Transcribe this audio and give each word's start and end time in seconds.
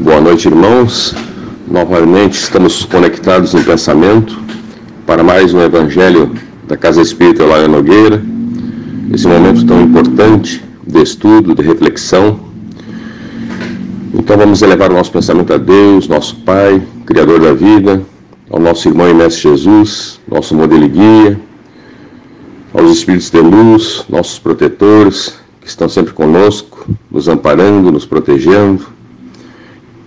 Boa 0.00 0.20
noite, 0.20 0.46
irmãos. 0.46 1.12
Novamente 1.66 2.34
estamos 2.34 2.84
conectados 2.84 3.52
no 3.52 3.64
pensamento 3.64 4.40
para 5.04 5.24
mais 5.24 5.52
um 5.52 5.60
Evangelho 5.60 6.30
da 6.68 6.76
Casa 6.76 7.02
Espírita 7.02 7.44
Laia 7.44 7.66
Nogueira. 7.66 8.22
Esse 9.12 9.26
momento 9.26 9.66
tão 9.66 9.82
importante 9.82 10.62
de 10.86 11.02
estudo, 11.02 11.52
de 11.52 11.62
reflexão. 11.62 12.38
Então 14.14 14.36
vamos 14.36 14.62
elevar 14.62 14.92
o 14.92 14.94
nosso 14.94 15.10
pensamento 15.10 15.52
a 15.52 15.58
Deus, 15.58 16.06
nosso 16.06 16.36
Pai, 16.36 16.80
Criador 17.04 17.40
da 17.40 17.52
vida, 17.52 18.00
ao 18.50 18.60
nosso 18.60 18.86
irmão 18.88 19.10
e 19.10 19.14
mestre 19.14 19.50
Jesus, 19.50 20.20
nosso 20.30 20.54
modelo 20.54 20.84
e 20.84 20.88
guia, 20.88 21.40
aos 22.72 22.92
Espíritos 22.92 23.30
de 23.30 23.40
luz, 23.40 24.04
nossos 24.08 24.38
protetores, 24.38 25.34
que 25.60 25.66
estão 25.66 25.88
sempre 25.88 26.12
conosco, 26.12 26.86
nos 27.10 27.26
amparando, 27.26 27.90
nos 27.90 28.06
protegendo. 28.06 28.97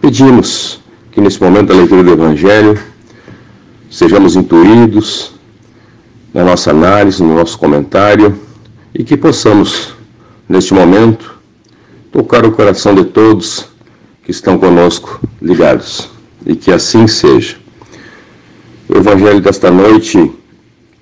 Pedimos 0.01 0.79
que 1.11 1.21
nesse 1.21 1.39
momento 1.39 1.67
da 1.67 1.75
leitura 1.75 2.01
do 2.01 2.13
Evangelho 2.13 2.75
sejamos 3.87 4.35
intuídos 4.35 5.33
na 6.33 6.43
nossa 6.43 6.71
análise, 6.71 7.21
no 7.21 7.35
nosso 7.35 7.55
comentário 7.59 8.35
e 8.95 9.03
que 9.03 9.15
possamos, 9.15 9.93
neste 10.49 10.73
momento, 10.73 11.39
tocar 12.11 12.43
o 12.43 12.51
coração 12.51 12.95
de 12.95 13.03
todos 13.03 13.67
que 14.23 14.31
estão 14.31 14.57
conosco 14.57 15.21
ligados 15.39 16.09
e 16.47 16.55
que 16.55 16.71
assim 16.71 17.05
seja. 17.05 17.57
O 18.89 18.97
Evangelho 18.97 19.39
desta 19.39 19.69
noite 19.69 20.31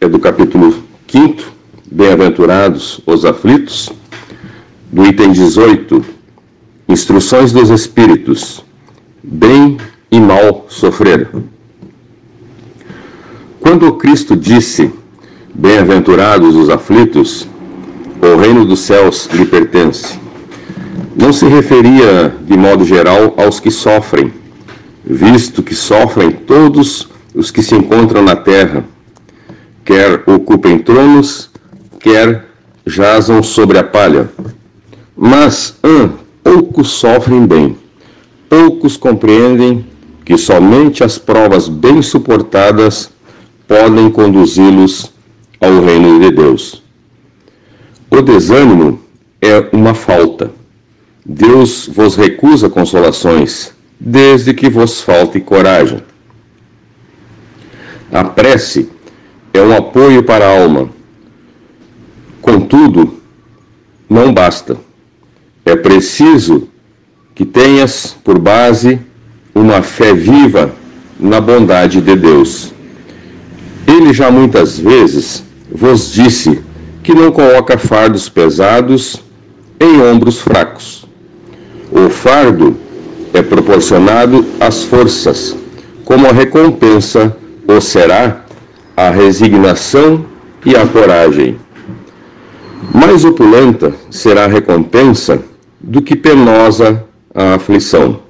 é 0.02 0.10
do 0.10 0.20
capítulo 0.20 0.84
5, 1.08 1.42
Bem-aventurados 1.90 3.00
os 3.06 3.24
aflitos, 3.24 3.90
do 4.92 5.06
item 5.06 5.32
18, 5.32 6.04
Instruções 6.90 7.54
dos 7.54 7.70
Espíritos, 7.70 8.68
bem 9.24 9.78
e 10.12 10.20
mal 10.20 10.66
sofrer. 10.70 11.28
Quando 13.60 13.94
Cristo 13.94 14.36
disse, 14.36 14.92
Bem-aventurados 15.54 16.56
os 16.56 16.70
aflitos, 16.70 17.46
o 18.22 18.40
reino 18.40 18.64
dos 18.66 18.80
céus 18.80 19.28
lhe 19.34 19.46
pertence, 19.46 20.18
não 21.18 21.34
se 21.34 21.46
referia 21.48 22.34
de 22.48 22.56
modo 22.56 22.86
geral 22.86 23.34
aos 23.36 23.60
que 23.60 23.70
sofrem, 23.70 24.32
visto 25.04 25.62
que 25.62 25.76
sofrem 25.76 26.32
todos 26.32 27.10
os 27.36 27.52
que 27.52 27.62
se 27.62 27.76
encontram 27.76 28.24
na 28.24 28.38
terra, 28.38 28.86
quer 29.84 30.24
ocupem 30.28 30.80
tronos, 30.80 31.50
quer 32.00 32.46
jazam 32.86 33.44
sobre 33.44 33.80
a 33.80 33.84
palha. 33.84 34.30
Mas, 35.18 35.76
hum, 35.84 36.10
poucos 36.42 36.88
sofrem 36.92 37.46
bem, 37.46 37.76
poucos 38.50 38.98
compreendem 38.98 39.86
que 40.26 40.38
somente 40.38 41.04
as 41.04 41.18
provas 41.18 41.70
bem 41.70 42.02
suportadas 42.02 43.12
podem 43.68 44.10
conduzi-los 44.10 45.14
ao 45.62 45.82
reino 45.82 46.20
de 46.20 46.32
Deus. 46.32 46.84
O 48.10 48.22
desânimo 48.22 49.00
é 49.42 49.70
uma 49.72 49.94
falta. 49.94 50.52
Deus 51.26 51.88
vos 51.88 52.16
recusa 52.16 52.70
consolações, 52.70 53.72
desde 54.00 54.54
que 54.54 54.70
vos 54.70 55.02
falte 55.02 55.40
coragem. 55.40 56.02
A 58.12 58.24
prece 58.24 58.90
é 59.54 59.62
um 59.62 59.76
apoio 59.76 60.24
para 60.24 60.46
a 60.46 60.62
alma 60.62 60.90
Contudo, 62.42 63.22
não 64.10 64.34
basta. 64.34 64.78
É 65.66 65.76
preciso 65.76 66.68
que 67.40 67.46
tenhas 67.46 68.18
por 68.22 68.38
base 68.38 69.00
uma 69.56 69.82
fé 69.82 70.14
viva 70.14 70.74
na 71.18 71.40
bondade 71.40 72.02
de 72.02 72.14
Deus. 72.14 72.74
Ele 73.88 74.14
já 74.14 74.30
muitas 74.30 74.78
vezes 74.78 75.42
vos 75.72 76.12
disse 76.12 76.62
que 77.02 77.14
não 77.14 77.32
coloca 77.32 77.78
fardos 77.78 78.28
pesados 78.28 79.24
em 79.80 80.02
ombros 80.02 80.40
fracos. 80.40 81.08
O 81.90 82.10
fardo 82.10 82.76
é 83.34 83.42
proporcionado 83.42 84.46
às 84.60 84.84
forças, 84.84 85.56
como 86.04 86.28
a 86.28 86.34
recompensa 86.34 87.34
o 87.66 87.80
será 87.80 88.44
a 88.98 89.12
resignação 89.12 90.26
e 90.66 90.76
a 90.76 90.86
coragem. 90.86 91.58
Mais 92.94 93.24
opulenta 93.24 93.94
será 94.12 94.44
a 94.44 94.48
recompensa 94.48 95.42
do 95.80 96.02
que 96.02 96.18
penosa 96.18 97.08
a 97.34 97.56
aflição. 97.56 98.22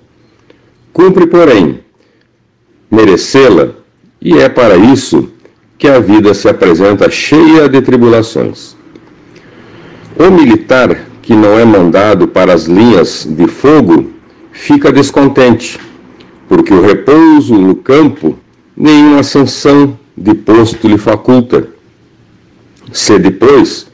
Cumpre, 0.93 1.27
porém, 1.27 1.79
merecê-la, 2.89 3.69
e 4.21 4.37
é 4.37 4.49
para 4.49 4.75
isso 4.75 5.29
que 5.77 5.87
a 5.87 5.99
vida 5.99 6.33
se 6.33 6.49
apresenta 6.49 7.09
cheia 7.09 7.69
de 7.69 7.81
tribulações. 7.81 8.75
O 10.17 10.29
militar 10.29 11.05
que 11.21 11.33
não 11.33 11.57
é 11.57 11.63
mandado 11.63 12.27
para 12.27 12.53
as 12.53 12.65
linhas 12.65 13.25
de 13.29 13.47
fogo 13.47 14.11
fica 14.51 14.91
descontente, 14.91 15.79
porque 16.47 16.73
o 16.73 16.81
repouso 16.81 17.55
no 17.55 17.75
campo 17.75 18.37
nenhuma 18.75 19.19
ascensão 19.19 19.97
de 20.17 20.33
posto 20.33 20.87
lhe 20.87 20.97
faculta. 20.97 21.69
Se 22.91 23.17
depois 23.17 23.89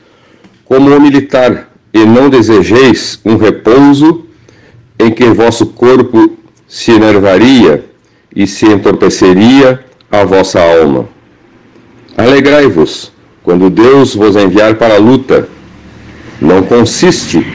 como 0.66 0.96
o 0.96 1.00
militar, 1.00 1.70
e 1.94 2.04
não 2.04 2.30
desejeis 2.30 3.22
um 3.24 3.38
repouso 3.38 4.25
em 4.97 5.11
que 5.11 5.25
vosso 5.29 5.67
corpo 5.67 6.38
se 6.67 6.91
enervaria 6.91 7.85
e 8.35 8.47
se 8.47 8.66
entorpeceria 8.66 9.83
a 10.11 10.23
vossa 10.23 10.59
alma. 10.59 11.07
Alegrai-vos 12.17 13.11
quando 13.44 13.69
Deus 13.69 14.16
vos 14.16 14.35
enviar 14.35 14.75
para 14.75 14.95
a 14.95 15.00
luta. 15.00 15.47
Não 16.41 16.63
consiste 16.63 17.45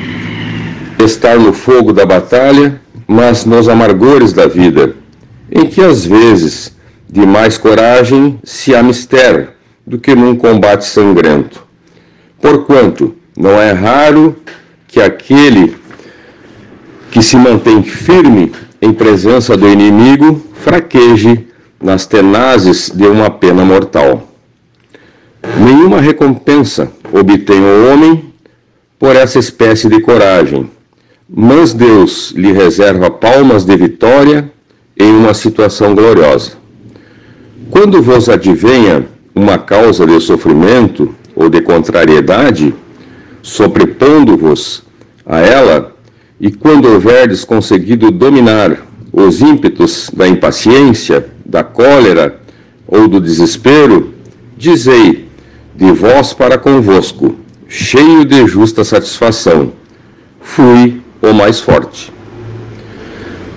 estar 0.99 1.39
no 1.39 1.53
fogo 1.53 1.93
da 1.93 2.07
batalha, 2.07 2.81
mas 3.07 3.45
nos 3.45 3.69
amargores 3.69 4.33
da 4.33 4.47
vida, 4.47 4.95
em 5.51 5.67
que 5.67 5.81
às 5.81 6.05
vezes 6.05 6.77
de 7.09 7.27
mais 7.27 7.59
coragem 7.59 8.39
se 8.45 8.75
há 8.75 8.83
mistério 8.83 9.49
do 9.87 9.99
que 9.99 10.15
num 10.15 10.37
combate 10.37 10.85
sangrento. 10.85 11.65
Porquanto 12.41 13.15
não 13.37 13.61
é 13.61 13.73
raro 13.73 14.37
que 14.87 15.01
aquele 15.01 15.77
que 17.11 17.23
se 17.23 17.37
mantém 17.37 17.83
firme 17.83 18.53
em 18.81 18.93
presença 18.93 19.57
do 19.57 19.69
inimigo 19.69 20.43
fraqueje 20.55 21.47
nas 21.83 22.07
tenazes 22.07 22.91
de 22.91 23.07
uma 23.07 23.31
pena 23.31 23.65
mortal. 23.65 24.29
Nenhuma 25.59 26.01
recompensa 26.01 26.91
obtém 27.13 27.61
o 27.61 27.93
homem 27.93 28.33
por 28.99 29.17
essa 29.17 29.39
espécie 29.39 29.89
de 29.89 30.01
coragem, 30.01 30.71
mas 31.29 31.73
Deus 31.73 32.33
lhe 32.37 32.53
reserva 32.53 33.11
palmas 33.11 33.65
de 33.65 33.77
vitória 33.77 34.51
em 34.99 35.11
uma 35.11 35.33
situação 35.33 35.95
gloriosa. 35.95 36.53
Quando 37.71 38.03
vos 38.03 38.29
advenha 38.29 39.07
uma 39.35 39.57
causa 39.57 40.07
de 40.07 40.21
sofrimento, 40.21 41.15
ou 41.41 41.49
de 41.49 41.63
contrariedade, 41.63 42.75
sobrepondo-vos 43.41 44.83
a 45.25 45.39
ela, 45.39 45.97
e 46.41 46.51
quando 46.51 46.87
houverdes 46.89 47.45
conseguido 47.45 48.11
dominar 48.11 48.79
os 49.13 49.43
ímpetos 49.43 50.11
da 50.13 50.27
impaciência, 50.27 51.27
da 51.45 51.63
cólera 51.63 52.41
ou 52.87 53.07
do 53.07 53.21
desespero, 53.21 54.15
dizei 54.57 55.29
de 55.77 55.93
vós 55.93 56.33
para 56.33 56.57
convosco, 56.57 57.37
cheio 57.69 58.25
de 58.25 58.47
justa 58.47 58.83
satisfação: 58.85 59.73
fui 60.41 61.03
o 61.21 61.35
mais 61.35 61.61
forte. 61.61 62.11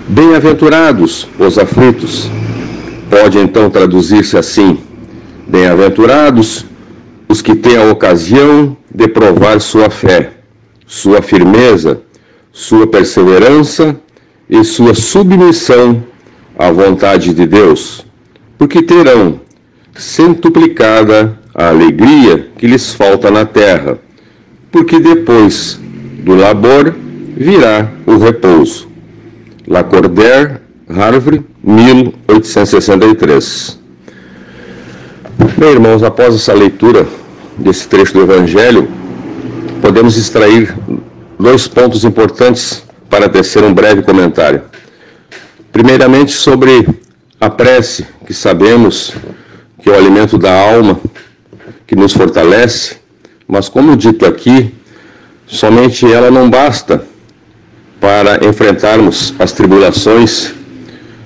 Bem-aventurados 0.06 1.26
os 1.38 1.58
aflitos. 1.58 2.30
Pode 3.08 3.38
então 3.38 3.70
traduzir-se 3.70 4.36
assim: 4.36 4.78
Bem-aventurados 5.46 6.66
os 7.28 7.40
que 7.40 7.54
têm 7.54 7.76
a 7.76 7.90
ocasião 7.90 8.76
de 8.94 9.08
provar 9.08 9.60
sua 9.60 9.88
fé, 9.88 10.32
sua 10.86 11.22
firmeza, 11.22 12.02
sua 12.54 12.86
perseverança 12.86 13.94
e 14.48 14.62
sua 14.62 14.94
submissão 14.94 16.04
à 16.56 16.70
vontade 16.70 17.34
de 17.34 17.44
Deus, 17.46 18.06
porque 18.56 18.80
terão 18.80 19.40
centuplicada 19.96 21.36
a 21.52 21.70
alegria 21.70 22.48
que 22.56 22.68
lhes 22.68 22.94
falta 22.94 23.28
na 23.28 23.44
terra, 23.44 23.98
porque 24.70 25.00
depois 25.00 25.80
do 26.20 26.36
labor 26.36 26.94
virá 27.36 27.90
o 28.06 28.18
repouso. 28.18 28.86
Lacordaire, 29.66 30.60
Harvard, 30.88 31.42
1863. 31.62 33.80
Bem, 35.58 35.72
irmãos, 35.72 36.04
após 36.04 36.36
essa 36.36 36.54
leitura 36.54 37.04
desse 37.58 37.88
trecho 37.88 38.14
do 38.14 38.22
Evangelho, 38.22 38.88
podemos 39.82 40.16
extrair 40.16 40.72
dois 41.38 41.66
pontos 41.66 42.04
importantes 42.04 42.82
para 43.08 43.28
tecer 43.28 43.62
um 43.64 43.72
breve 43.72 44.02
comentário. 44.02 44.62
Primeiramente, 45.72 46.32
sobre 46.32 46.86
a 47.40 47.50
prece, 47.50 48.06
que 48.26 48.32
sabemos 48.32 49.12
que 49.82 49.90
é 49.90 49.92
o 49.92 49.96
alimento 49.96 50.38
da 50.38 50.52
alma, 50.52 50.98
que 51.86 51.94
nos 51.94 52.12
fortalece, 52.12 52.96
mas, 53.46 53.68
como 53.68 53.96
dito 53.96 54.24
aqui, 54.24 54.74
somente 55.46 56.10
ela 56.10 56.30
não 56.30 56.48
basta 56.48 57.04
para 58.00 58.46
enfrentarmos 58.46 59.34
as 59.38 59.52
tribulações 59.52 60.54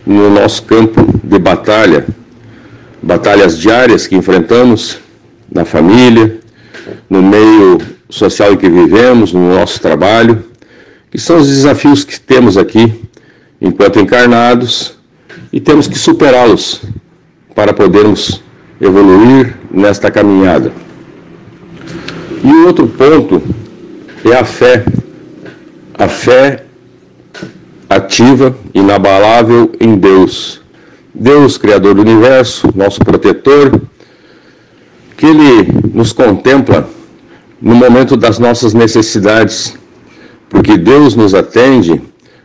no 0.04 0.30
nosso 0.30 0.62
campo 0.62 1.06
de 1.22 1.38
batalha, 1.38 2.06
batalhas 3.02 3.58
diárias 3.58 4.06
que 4.06 4.16
enfrentamos 4.16 4.98
na 5.52 5.64
família, 5.64 6.38
no 7.08 7.22
meio 7.22 7.78
social 8.08 8.52
em 8.52 8.56
que 8.56 8.68
vivemos, 8.68 9.32
no 9.32 9.54
nosso 9.54 9.80
trabalho, 9.80 10.44
que 11.10 11.18
são 11.18 11.38
os 11.38 11.48
desafios 11.48 12.04
que 12.04 12.18
temos 12.18 12.56
aqui 12.56 13.00
enquanto 13.60 13.98
encarnados 13.98 14.96
e 15.52 15.60
temos 15.60 15.86
que 15.86 15.98
superá-los 15.98 16.82
para 17.54 17.72
podermos 17.72 18.42
evoluir 18.80 19.56
nesta 19.70 20.10
caminhada. 20.10 20.72
E 22.42 22.50
o 22.50 22.66
outro 22.66 22.86
ponto 22.86 23.42
é 24.24 24.36
a 24.36 24.44
fé. 24.44 24.84
A 25.94 26.06
fé 26.06 26.64
ativa, 27.88 28.56
inabalável 28.72 29.72
em 29.80 29.96
Deus. 29.96 30.60
Deus, 31.12 31.58
Criador 31.58 31.94
do 31.94 32.02
universo, 32.02 32.68
nosso 32.76 33.00
protetor, 33.00 33.80
que 35.16 35.26
Ele 35.26 35.66
nos 35.92 36.12
contempla 36.12 36.88
no 37.60 37.74
momento 37.74 38.16
das 38.16 38.38
nossas 38.38 38.72
necessidades, 38.72 39.74
porque 40.48 40.76
Deus 40.76 41.14
nos 41.14 41.34
atende 41.34 42.00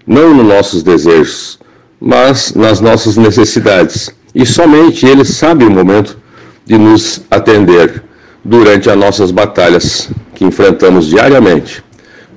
não 0.05 0.33
nos 0.33 0.45
nossos 0.45 0.83
desejos, 0.83 1.59
mas 1.99 2.53
nas 2.53 2.81
nossas 2.81 3.15
necessidades. 3.15 4.13
E 4.35 4.45
somente 4.45 5.05
Ele 5.05 5.23
sabe 5.23 5.63
o 5.63 5.71
momento 5.71 6.17
de 6.65 6.77
nos 6.77 7.21
atender 7.29 8.03
durante 8.43 8.89
as 8.89 8.97
nossas 8.97 9.31
batalhas 9.31 10.09
que 10.35 10.43
enfrentamos 10.43 11.07
diariamente. 11.07 11.83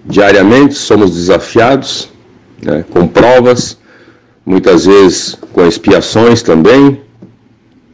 Diariamente 0.04 0.74
somos 0.74 1.12
desafiados 1.12 2.10
né, 2.62 2.84
com 2.90 3.08
provas, 3.08 3.78
muitas 4.44 4.86
vezes 4.86 5.36
com 5.52 5.66
expiações 5.66 6.42
também. 6.42 7.00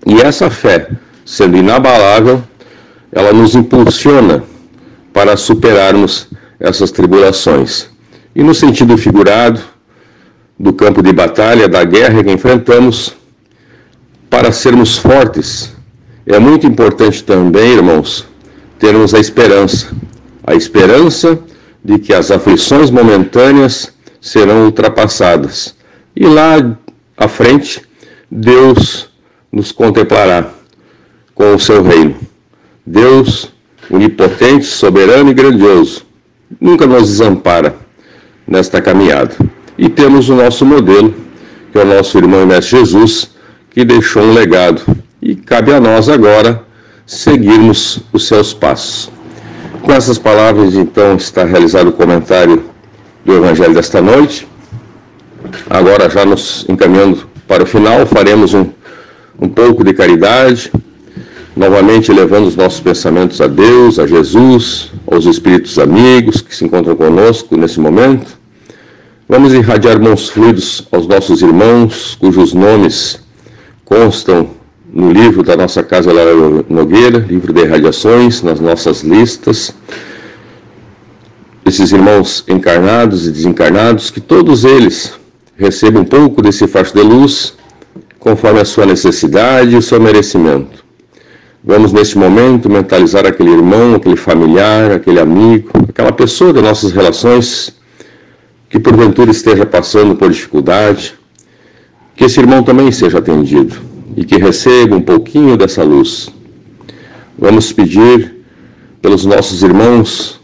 E 0.05 0.21
essa 0.21 0.51
fé, 0.51 0.89
sendo 1.25 1.57
inabalável, 1.57 2.43
ela 3.13 3.33
nos 3.33 3.55
impulsiona 3.55 4.43
para 5.13 5.37
superarmos 5.37 6.29
essas 6.59 6.91
tribulações. 6.91 7.89
E 8.35 8.43
no 8.43 8.55
sentido 8.55 8.97
figurado, 8.97 9.61
do 10.59 10.73
campo 10.73 11.03
de 11.03 11.13
batalha, 11.13 11.69
da 11.69 11.85
guerra 11.85 12.23
que 12.23 12.31
enfrentamos, 12.31 13.15
para 14.31 14.53
sermos 14.53 14.97
fortes, 14.97 15.75
é 16.25 16.39
muito 16.39 16.67
importante 16.67 17.23
também, 17.25 17.73
irmãos, 17.73 18.25
termos 18.79 19.13
a 19.13 19.19
esperança. 19.19 19.89
A 20.47 20.55
esperança 20.55 21.39
de 21.85 21.99
que 21.99 22.15
as 22.15 22.31
aflições 22.31 22.91
momentâneas 22.91 23.93
serão 24.21 24.65
ultrapassadas. 24.65 25.75
E 26.15 26.25
lá 26.27 26.77
à 27.17 27.29
frente, 27.29 27.83
Deus 28.31 29.11
nos 29.51 29.73
contemplará 29.73 30.51
com 31.35 31.55
o 31.55 31.59
seu 31.59 31.83
reino. 31.83 32.17
Deus, 32.87 33.52
onipotente, 33.91 34.65
soberano 34.65 35.31
e 35.31 35.35
grandioso, 35.35 36.05
nunca 36.61 36.87
nos 36.87 37.09
desampara 37.09 37.75
nesta 38.47 38.81
caminhada. 38.81 39.35
E 39.77 39.89
temos 39.89 40.29
o 40.29 40.35
nosso 40.35 40.65
modelo, 40.65 41.15
que 41.73 41.79
é 41.79 41.83
o 41.83 41.87
nosso 41.87 42.19
irmão 42.19 42.47
Mestre 42.47 42.79
Jesus, 42.79 43.31
que 43.71 43.85
deixou 43.85 44.23
um 44.23 44.35
legado. 44.35 44.83
E 45.21 45.35
cabe 45.35 45.73
a 45.73 45.81
nós 45.81 46.09
agora 46.09 46.63
seguirmos 47.07 48.01
os 48.13 48.27
seus 48.27 48.53
passos. 48.53 49.11
Com 49.83 49.93
essas 49.93 50.19
palavras, 50.19 50.75
então, 50.75 51.17
está 51.17 51.45
realizado 51.45 51.89
o 51.89 51.93
comentário 51.93 52.65
do 53.25 53.35
Evangelho 53.35 53.75
desta 53.75 54.01
noite. 54.01 54.47
Agora, 55.69 56.09
já 56.09 56.25
nos 56.25 56.65
encaminhando 56.69 57.27
para 57.49 57.63
o 57.63 57.67
final, 57.67 58.07
faremos 58.07 58.55
um, 58.55 58.67
um 59.41 59.49
pouco 59.49 59.83
de 59.83 59.93
caridade, 59.93 60.71
novamente 61.55 62.11
elevando 62.11 62.49
os 62.49 62.57
nossos 62.57 62.81
pensamentos 62.81 63.41
a 63.41 63.47
Deus, 63.47 63.99
a 63.99 64.07
Jesus, 64.07 64.91
aos 65.07 65.27
espíritos 65.27 65.79
amigos 65.79 66.41
que 66.41 66.55
se 66.55 66.65
encontram 66.65 66.97
conosco 66.97 67.57
nesse 67.57 67.79
momento. 67.79 68.39
Vamos 69.29 69.53
irradiar 69.53 69.99
bons 69.99 70.29
fluidos 70.29 70.87
aos 70.91 71.07
nossos 71.07 71.43
irmãos, 71.43 72.17
cujos 72.19 72.53
nomes 72.53 73.21
constam 73.85 74.51
no 74.93 75.11
livro 75.11 75.43
da 75.43 75.57
nossa 75.57 75.83
casa 75.83 76.13
Lara 76.13 76.35
Nogueira, 76.69 77.19
livro 77.19 77.53
de 77.53 77.63
irradiações, 77.63 78.43
nas 78.43 78.61
nossas 78.61 79.03
listas. 79.03 79.75
Esses 81.65 81.93
irmãos 81.93 82.45
encarnados 82.49 83.27
e 83.27 83.31
desencarnados, 83.31 84.11
que 84.11 84.21
todos 84.21 84.65
eles 84.65 85.15
recebam 85.57 86.03
um 86.03 86.05
pouco 86.05 86.43
desse 86.43 86.67
facho 86.67 86.95
de 86.95 87.03
luz, 87.03 87.55
conforme 88.19 88.61
a 88.61 88.65
sua 88.65 88.85
necessidade 88.85 89.75
e 89.75 89.79
o 89.79 89.83
seu 89.83 90.01
merecimento. 90.01 90.82
Vamos, 91.65 91.93
neste 91.93 92.19
momento, 92.19 92.69
mentalizar 92.69 93.25
aquele 93.25 93.51
irmão, 93.51 93.95
aquele 93.95 94.17
familiar, 94.17 94.91
aquele 94.91 95.21
amigo, 95.21 95.71
aquela 95.89 96.11
pessoa 96.11 96.53
das 96.53 96.65
nossas 96.65 96.91
relações 96.91 97.73
que 98.69 98.81
porventura 98.81 99.31
esteja 99.31 99.65
passando 99.65 100.17
por 100.17 100.29
dificuldade, 100.29 101.15
que 102.17 102.25
esse 102.25 102.41
irmão 102.41 102.65
também 102.65 102.91
seja 102.91 103.19
atendido 103.19 103.77
e 104.17 104.25
que 104.25 104.39
receba 104.39 104.97
um 104.97 105.01
pouquinho 105.01 105.57
dessa 105.57 105.85
luz. 105.85 106.31
Vamos 107.39 107.73
pedir 107.73 108.35
pelos 109.01 109.25
nossos 109.25 109.63
irmãos, 109.63 110.41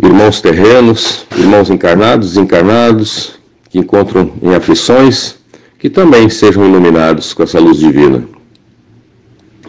irmãos 0.00 0.40
terrenos, 0.40 1.26
irmãos 1.36 1.68
encarnados, 1.68 2.28
desencarnados, 2.28 3.40
que 3.68 3.80
encontram 3.80 4.34
em 4.40 4.54
aflições, 4.54 5.34
que 5.80 5.90
também 5.90 6.30
sejam 6.30 6.64
iluminados 6.64 7.34
com 7.34 7.42
essa 7.42 7.58
luz 7.58 7.78
divina. 7.78 8.35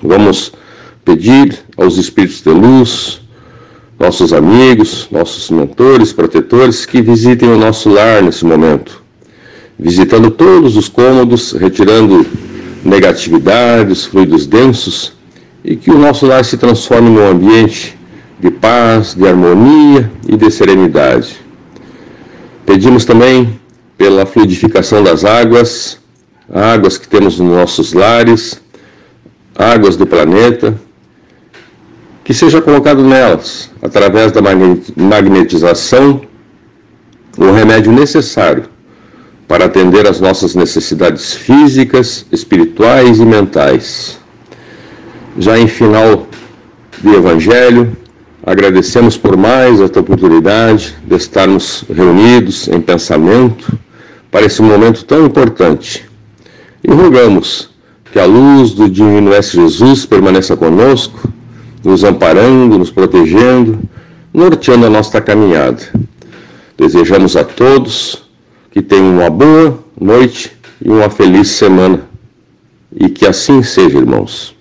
Vamos 0.02 0.54
pedir 1.04 1.58
aos 1.76 1.98
espíritos 1.98 2.42
de 2.42 2.50
luz, 2.50 3.22
nossos 4.00 4.32
amigos, 4.32 5.08
nossos 5.12 5.50
mentores, 5.50 6.14
protetores, 6.14 6.86
que 6.86 7.02
visitem 7.02 7.50
o 7.50 7.58
nosso 7.58 7.90
lar 7.90 8.22
nesse 8.22 8.46
momento, 8.46 9.02
visitando 9.78 10.30
todos 10.30 10.78
os 10.78 10.88
cômodos, 10.88 11.54
retirando 11.54 12.26
negatividades, 12.84 14.06
fluidos 14.06 14.46
densos, 14.46 15.14
e 15.64 15.76
que 15.76 15.90
o 15.90 15.98
nosso 15.98 16.26
lar 16.26 16.46
se 16.46 16.58
transforme 16.58 17.10
num 17.10 17.28
ambiente 17.28 17.98
de 18.40 18.52
paz, 18.52 19.16
de 19.16 19.28
harmonia 19.28 20.12
e 20.28 20.38
de 20.38 20.52
serenidade. 20.52 21.36
Pedimos 22.66 23.04
também 23.04 23.60
pela 23.98 24.26
fluidificação 24.26 25.02
das 25.02 25.26
águas, 25.26 25.98
águas 26.54 26.98
que 26.98 27.08
temos 27.08 27.40
nos 27.40 27.52
nossos 27.52 27.94
lares, 27.94 28.62
águas 29.58 29.98
do 29.98 30.06
planeta, 30.06 30.80
que 32.24 32.34
seja 32.34 32.62
colocado 32.62 33.04
nelas, 33.04 33.72
através 33.82 34.32
da 34.32 34.42
magnetização, 34.96 36.22
o 37.38 37.52
remédio 37.52 37.92
necessário 37.92 38.66
para 39.48 39.66
atender 39.66 40.06
às 40.06 40.20
nossas 40.20 40.54
necessidades 40.54 41.34
físicas, 41.34 42.26
espirituais 42.32 43.20
e 43.20 43.26
mentais. 43.26 44.20
Já 45.38 45.58
em 45.58 45.68
final 45.68 46.28
do 47.02 47.16
Evangelho, 47.16 47.96
agradecemos 48.46 49.18
por 49.18 49.38
mais 49.38 49.80
esta 49.80 50.02
oportunidade 50.02 50.96
de 51.06 51.16
estarmos 51.16 51.86
reunidos 51.90 52.68
em 52.68 52.82
pensamento 52.82 53.78
para 54.30 54.46
esse 54.46 54.62
momento 54.62 55.06
tão 55.06 55.26
importante. 55.26 56.06
E 56.84 56.92
rogamos 56.92 57.70
que 58.18 58.22
a 58.22 58.26
luz 58.26 58.72
do 58.72 58.90
Divino 58.90 59.30
Mestre 59.30 59.62
Jesus 59.62 60.04
permaneça 60.04 60.58
conosco, 60.58 61.32
nos 61.84 62.04
amparando, 62.04 62.76
nos 62.76 62.90
protegendo, 62.90 63.78
norteando 64.34 64.88
a 64.88 64.90
nossa 64.90 65.22
caminhada. 65.22 65.84
Desejamos 66.76 67.36
a 67.36 67.44
todos 67.44 68.24
que 68.72 68.82
tenham 68.82 69.20
uma 69.20 69.30
boa 69.30 69.78
noite 70.02 70.52
e 70.84 70.90
uma 70.90 71.12
feliz 71.12 71.50
semana. 71.50 72.08
E 72.92 73.08
que 73.08 73.24
assim 73.28 73.62
seja, 73.62 74.00
irmãos. 74.00 74.57